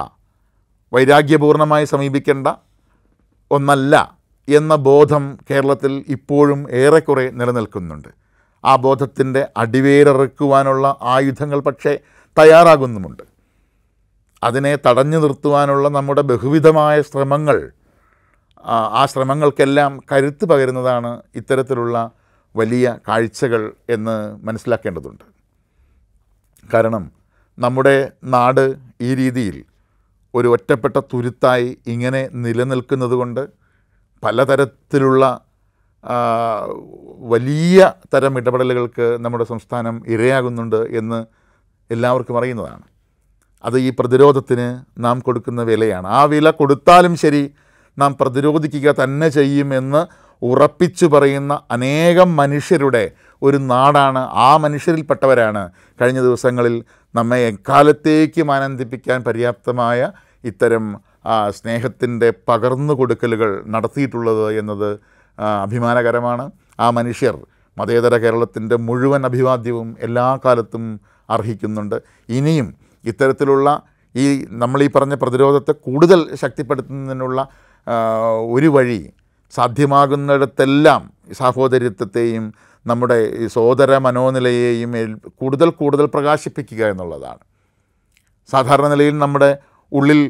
വൈരാഗ്യപൂർണമായി 0.92 1.84
സമീപിക്കേണ്ട 1.84 2.48
ഒന്നല്ല 3.50 4.18
എന്ന 4.48 4.74
ബോധം 4.74 5.38
കേരളത്തിൽ 5.50 6.04
ഇപ്പോഴും 6.08 6.70
ഏറെക്കുറെ 6.70 7.30
നിലനിൽക്കുന്നുണ്ട്. 7.30 8.08
ആ 8.64 8.76
ബോധത്തിന്റെ 8.76 9.48
അടിവേരറുക്കുവാനുള്ള 9.56 10.96
ആയുധങ്ങൾ 11.02 11.60
പക്ഷേ 11.60 11.98
തയ്യാറാകുന്നുമുണ്ട്. 12.38 13.22
അതിനെ 14.42 14.78
തടഞ്ഞു 14.86 15.18
നിർത്തുവാനുള്ള 15.18 15.88
നമ്മുടെ 15.88 16.20
ബഹുവിധമായ 16.20 17.02
ശ്രമങ്ങൾ 17.02 17.58
ആ, 18.64 19.06
ശ്രമങ്ങൾക്കെല്ലാം 19.06 20.00
കരുത്ത് 20.12 20.44
പകരുന്നതാണ് 20.44 21.22
ഇത്തരത്തിലുള്ള 21.34 22.10
വലിയ 22.56 22.98
കാഴ്ചകൾ 23.08 23.72
എന്ന് 23.90 24.14
മനസ്സിലാക്കേണ്ടതുണ്ട്. 24.46 25.24
കാരണം 26.74 27.04
നമ്മുടെ 27.58 27.94
നാട് 28.24 28.64
ഈ 29.00 29.14
രീതിയിൽ 29.14 29.64
ഒരു 30.34 30.48
ഒറ്റപ്പെട്ട 30.48 30.96
തുരുത്തായി 31.14 31.78
ഇങ്ങനെ 31.86 32.28
നിലനിൽക്കുന്നത് 32.34 33.10
കൊണ്ട് 33.10 33.42
പലതരത്തിലുള്ള 34.22 35.24
വലിയ 37.18 37.78
തരം 38.14 38.38
ഇടപെടലുകൾക്ക് 38.38 39.18
നമ്മുടെ 39.20 39.44
സംസ്ഥാനം 39.44 40.02
ഇരയാകുന്നുണ്ട് 40.06 40.76
എന്ന് 40.76 41.20
എല്ലാവർക്കും 41.90 42.38
അറിയുന്നതാണ്. 42.38 42.84
അത് 43.64 43.78
ഈ 43.78 43.90
പ്രതിരോധത്തിന് 43.98 44.84
നാം 45.04 45.20
കൊടുക്കുന്ന 45.20 45.62
വിലയാണ്. 45.62 46.06
ആ 46.06 46.24
വില 46.24 46.50
കൊടുത്താലും 46.50 47.16
ശരി 47.16 47.50
നാം 47.98 48.16
പ്രതിരോധിക്കുക 48.20 48.94
തന്നെ 49.02 49.28
ചെയ്യുമെന്ന് 49.28 50.02
ഉറപ്പിച്ചു 50.42 51.06
പറയുന്ന 51.06 51.60
അനേകം 51.70 52.36
മനുഷ്യരുടെ 52.36 53.10
ഒരു 53.42 53.56
നാടാണ് 53.56 54.18
ആ 54.18 54.56
മനുഷ്യരിൽപ്പെട്ടവരാണ് 54.56 55.70
കഴിഞ്ഞ 56.00 56.20
ദിവസങ്ങളിൽ 56.20 56.84
നമ്മെ 57.14 57.38
എക്കാലത്തേക്കും 57.38 58.52
ആനന്ദിപ്പിക്കാൻ 58.52 59.24
പര്യാപ്തമായ 59.24 60.12
ഇത്തരം 60.44 60.84
സ്നേഹത്തിന്റെ 61.50 62.32
പകർന്നു 62.48 62.94
കൊടുക്കലുകൾ 62.94 63.62
നടത്തിയിട്ടുള്ളത് 63.66 64.58
എന്നത് 64.58 64.98
അഭിമാനകരമാണ്. 65.38 66.50
ആ 66.80 66.90
മനുഷ്യർ 66.90 67.38
മതേതര 67.78 68.16
കേരളത്തിന്റെ 68.16 68.76
മുഴുവൻ 68.76 69.26
അഭിവാദ്യവും 69.26 69.96
എല്ലാ 70.00 70.38
കാലത്തും 70.44 71.00
അർഹിക്കുന്നുണ്ട്. 71.30 71.96
ഇനിയും 72.28 72.87
ഇത്തരത്തിലുള്ള 73.08 73.68
ഈ 74.14 74.24
നമ്മൾ 74.62 74.80
ഈ 74.82 74.88
പറഞ്ഞ 74.94 75.14
പ്രതിരോധത്തെ 75.14 75.72
കൂടുതൽ 75.86 76.20
ശക്തിപ്പെടുത്തുന്നതിനുള്ള 76.34 77.38
ഒരു 78.50 78.66
വഴി 78.66 79.00
സാധ്യമാകുന്നിടത്തെല്ലാം 79.54 81.02
സാഹോദര്യത്വത്തെയും 81.32 82.44
നമ്മുടെ 82.86 83.18
ഈ 83.38 83.46
സോദര 83.46 83.98
മനോനിലയെയും 83.98 84.90
കൂടുതൽ 85.40 85.68
കൂടുതൽ 85.70 86.06
പ്രകാശിപ്പിക്കുക 86.14 86.82
എന്നുള്ളതാണ്. 86.86 87.42
സാധാരണ 88.50 88.86
നിലയിൽ 88.88 89.18
നമ്മുടെ 89.18 89.50
ഉള്ളിൽ 89.92 90.20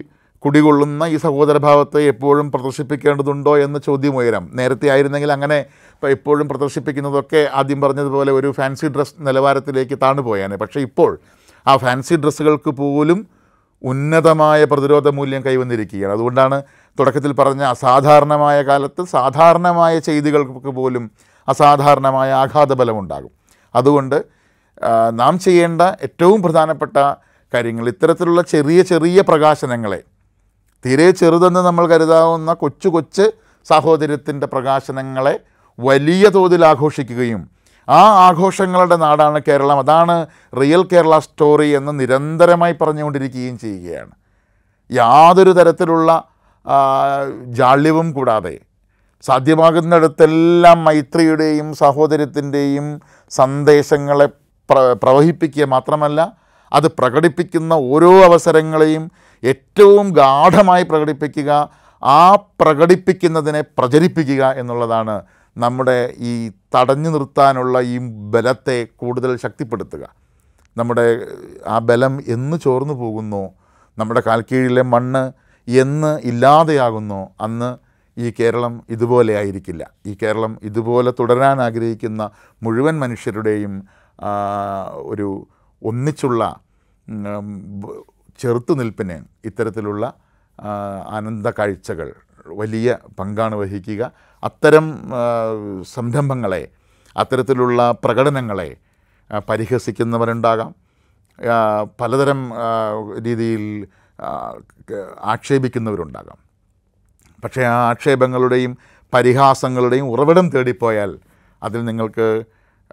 കുടികൊള്ളുന്ന 0.42 1.04
ഈ 1.04 1.16
സഹോദരഭാവത്തെ 1.16 2.00
എപ്പോഴും 2.12 2.52
പ്രദർശിപ്പിക്കേണ്ടതുണ്ടോ 2.52 3.58
എന്ന 3.58 3.78
ചോദ്യം 3.78 4.16
ഉയരാം. 4.16 4.44
നേരത്തെ 4.54 4.88
ആയിരുന്നെങ്കിൽ 4.88 5.30
അങ്ങനെ 5.32 5.58
ഇപ്പോൾ 5.94 6.10
എപ്പോഴും 6.10 6.46
പ്രദർശിപ്പിക്കുന്നതൊക്കെ 6.48 7.40
ആദ്യം 7.54 7.80
പറഞ്ഞതുപോലെ 7.80 8.32
ഒരു 8.32 8.50
ഫാൻസി 8.58 8.86
ഡ്രസ് 8.86 9.14
നിലവാരത്തിലേക്ക് 9.20 9.98
താണുപോയാനെ. 10.02 10.56
പക്ഷേ 10.56 10.80
ഇപ്പോൾ 10.80 11.10
ആ 11.68 11.76
ഫാൻസി 11.76 12.14
ഡ്രസ്സുകൾക്ക് 12.14 12.70
പോലും 12.70 13.18
ഉന്നതമായ 13.82 14.64
പ്രതിരോധ 14.64 15.08
മൂല്യം 15.08 15.42
കൈവന്നിരിക്കുകയാണ്. 15.42 16.12
അതുകൊണ്ടാണ് 16.12 16.62
തുടക്കത്തിൽ 16.98 17.32
പറഞ്ഞ 17.32 17.62
അസാധാരണമായ 17.62 18.62
കാലത്ത് 18.62 19.02
സാധാരണമായ 19.06 19.98
ചെയ്തികൾക്ക് 19.98 20.72
പോലും 20.78 21.10
അസാധാരണമായ 21.48 22.30
ആഘാതബലമുണ്ടാകും. 22.32 23.30
അതുകൊണ്ട് 23.74 24.18
നാം 25.12 25.38
ചെയ്യേണ്ട 25.38 25.82
ഏറ്റവും 25.82 26.42
പ്രധാനപ്പെട്ട 26.42 26.96
കാര്യങ്ങൾ 27.54 27.88
ഇത്തരത്തിലുള്ള 27.88 28.42
ചെറിയ 28.42 28.82
ചെറിയ 28.82 29.20
പ്രകാശനങ്ങളെ 29.20 30.00
തീരെ 30.84 31.10
ചെറുതെന്ന് 31.10 31.60
നമ്മൾ 31.60 31.86
കരുതാവുന്ന 31.86 32.52
കൊച്ചു 32.52 32.88
കൊച്ച് 32.88 33.24
സാഹോദര്യത്തിന്റെ 33.66 34.46
പ്രകാശനങ്ങളെ 34.46 35.34
വലിയ 35.78 36.28
തോതിൽ 36.28 36.64
ആഘോഷിക്കുകയും 36.64 37.57
ആ 37.88 38.00
ആഘോഷങ്ങളുടെ 38.28 38.96
നാടാണ് 38.96 39.38
കേരളം. 39.48 39.78
അതാണ് 39.78 40.26
റിയൽ 40.60 40.82
കേരള 40.92 41.18
സ്റ്റോറി 41.18 41.68
എന്ന് 41.76 42.00
നിരന്തരമായി 42.00 42.72
പറഞ്ഞുകൊണ്ടിരിക്കുകയും 42.80 43.58
ചെയ്യുകയാണ്. 43.58 44.12
യാതൊരു 44.90 45.52
തരത്തിലുള്ള 45.52 46.10
ജാള്യവും 47.46 48.12
കൂടാതെ 48.12 48.60
സാധ്യമാകുന്നിടത്തെല്ലാം 49.24 50.84
മൈത്രിയുടെയും 50.84 51.74
സഹോദര്യത്തിന്റെയും 51.74 53.00
സന്ദേശങ്ങളെ 53.30 54.26
പ്ര 54.70 54.78
പ്രവഹിപ്പിക്കുക 55.02 55.64
മാത്രമല്ല 55.64 56.32
അത് 56.72 56.88
പ്രകടിപ്പിക്കുന്ന 56.90 57.72
ഓരോ 57.74 58.24
അവസരങ്ങളെയും 58.24 59.10
ഏറ്റവും 59.42 60.12
ഗാഠമായി 60.12 60.82
പ്രകടിപ്പിക്കുക 60.82 61.70
ആ 62.02 62.34
പ്രകടിപ്പിക്കുന്നതിനെ 62.60 63.60
പ്രചരിപ്പിക്കുക 63.78 64.44
എന്നുള്ളതാണ് 64.56 65.22
നമ്മുടെ 65.64 65.98
ഈ 66.30 66.32
തടഞ്ഞു 66.74 67.10
നിർത്താനുള്ള 67.10 67.80
ഈ 67.92 67.98
ബലത്തെ 68.34 68.78
കൂടുതൽ 69.00 69.30
ശക്തിപ്പെടുത്തുക. 69.44 70.04
നമ്മുടെ 70.76 71.06
ആ 71.66 71.76
ബലം 71.88 72.14
എന്ന് 72.34 72.56
ചോർന്നു 72.64 72.94
പോകുന്നു 72.94 73.42
നമ്മുടെ 73.98 74.22
കാൽക്കീഴിലെ 74.26 74.82
മണ്ണ് 74.82 75.22
എന്ന് 75.68 76.10
ഇല്ലാതെയാകുന്നു 76.30 77.20
അന്ന് 77.40 77.70
ഈ 78.16 78.32
കേരളം 78.38 78.74
ഇതുപോലെ 78.90 79.32
ആയിരിക്കില്ല. 79.40 79.82
ഈ 80.06 80.12
കേരളം 80.22 80.52
ഇതുപോലെ 80.68 81.10
തുടരാൻ 81.18 81.58
ആഗ്രഹിക്കുന്ന 81.62 82.22
മുഴുവൻ 82.62 82.94
മനുഷ്യരുടെയും 82.98 83.74
ഒരു 85.12 85.28
ഒന്നിച്ചുള്ള 85.82 86.42
ചെറുത്തുനിൽപ്പിന് 88.38 89.16
ഇത്തരത്തിലുള്ള 89.44 90.04
ആനന്ദ 91.16 91.48
കാഴ്ചകൾ 91.58 92.08
വലിയ 92.60 92.88
പങ്കാണ് 93.18 93.54
വഹിക്കുക. 93.54 94.02
അത്തരം 94.42 94.86
സംരംഭങ്ങളെ 95.82 96.68
അത്തരത്തിലുള്ള 97.16 97.94
പ്രകടനങ്ങളെ 98.04 98.76
പരിഹസിക്കുന്നവരുണ്ടാകാം. 99.48 100.74
പലതരം 102.00 102.52
രീതിയിൽ 103.24 103.86
ആക്ഷേപിക്കുന്നവരുണ്ടാകാം. 105.24 106.38
പക്ഷേ 107.44 107.62
ആ 107.62 107.88
ആക്ഷേപങ്ങളുടെയും 107.88 108.78
പരിഹാസങ്ങളുടെയും 109.14 110.10
ഉറവിടം 110.10 110.48
തേടിപ്പോയാൽ 110.50 111.18
അതിൽ 111.62 111.84
നിങ്ങൾക്ക് 111.84 112.44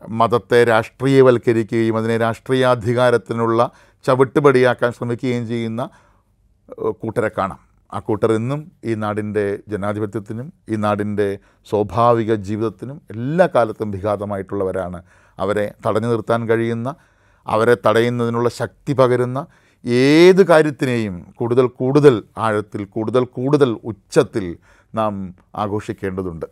മതത്തെ 0.10 0.64
രാഷ്ട്രീയവൽക്കരിക്കുകയും 0.64 1.98
അതിനെ 1.98 2.18
രാഷ്ട്രീയാധികാരത്തിനുള്ള 2.18 3.72
ചവിട്ടുപടിയാക്കാൻ 4.06 4.92
ശ്രമിക്കുകയും 4.92 5.48
ചെയ്യുന്ന 5.48 5.90
കൂട്ടരെ 6.90 7.32
കാണാം. 7.38 7.65
ആ 7.94 8.00
കൂട്ടർ 8.00 8.32
ഇന്നും 8.32 8.72
ഈ 8.86 8.94
നാടിന്റെ 8.96 9.60
ജനാധിപത്യത്തിനും 9.68 10.54
ഈ 10.70 10.76
നാടിന്റെ 10.76 11.28
സ്വാഭാവിക 11.68 12.34
ജീവിതത്തിനും 12.48 13.02
എല്ലാ 13.14 13.50
കാലത്തും 13.56 13.92
വിഘാതമായിട്ടുള്ളവരാണ്. 13.92 15.00
അവരെ 15.40 15.74
തടഞ്ഞു 15.88 16.08
നിർത്താൻ 16.08 16.50
കഴിയുന്ന 16.50 16.96
അവരെ 17.46 17.78
തടയുന്നതിനുള്ള 17.88 18.50
ശക്തി 18.50 18.94
പകരുന്ന 18.94 19.46
ഏത് 19.86 20.42
കാര്യത്തിനെയും 20.48 21.16
കൂടുതൽ 21.36 21.66
കൂടുതൽ 21.68 22.24
ആഴത്തിൽ 22.38 22.86
കൂടുതൽ 22.86 23.24
കൂടുതൽ 23.24 23.70
ഉച്ചത്തിൽ 23.84 24.58
നാം 24.96 25.14
ആഘോഷിക്കേണ്ടതുണ്ട്. 25.56 26.46